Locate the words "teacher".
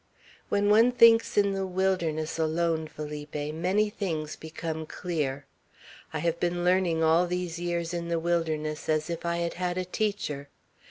9.85-10.49